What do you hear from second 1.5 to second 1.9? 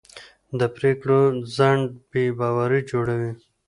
ځنډ